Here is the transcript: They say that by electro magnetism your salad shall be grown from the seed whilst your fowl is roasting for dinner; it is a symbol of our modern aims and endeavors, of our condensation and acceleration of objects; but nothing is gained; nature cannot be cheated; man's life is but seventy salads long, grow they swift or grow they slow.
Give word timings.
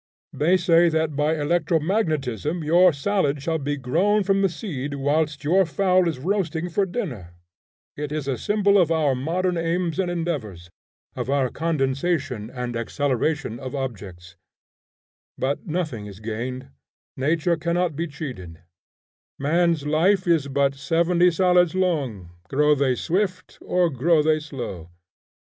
They 0.33 0.57
say 0.57 0.89
that 0.89 1.15
by 1.15 1.35
electro 1.39 1.79
magnetism 1.79 2.63
your 2.63 2.91
salad 2.91 3.39
shall 3.43 3.59
be 3.59 3.77
grown 3.77 4.23
from 4.23 4.41
the 4.41 4.49
seed 4.49 4.95
whilst 4.95 5.43
your 5.43 5.63
fowl 5.63 6.07
is 6.07 6.17
roasting 6.17 6.69
for 6.71 6.87
dinner; 6.87 7.35
it 7.95 8.11
is 8.11 8.27
a 8.27 8.35
symbol 8.35 8.79
of 8.79 8.89
our 8.91 9.13
modern 9.13 9.57
aims 9.57 9.99
and 9.99 10.09
endeavors, 10.09 10.71
of 11.15 11.29
our 11.29 11.51
condensation 11.51 12.49
and 12.49 12.75
acceleration 12.75 13.59
of 13.59 13.75
objects; 13.75 14.35
but 15.37 15.67
nothing 15.67 16.07
is 16.07 16.19
gained; 16.19 16.69
nature 17.15 17.55
cannot 17.55 17.95
be 17.95 18.07
cheated; 18.07 18.63
man's 19.37 19.85
life 19.85 20.25
is 20.25 20.47
but 20.47 20.73
seventy 20.73 21.29
salads 21.29 21.75
long, 21.75 22.31
grow 22.49 22.73
they 22.73 22.95
swift 22.95 23.59
or 23.61 23.87
grow 23.91 24.23
they 24.23 24.39
slow. 24.39 24.89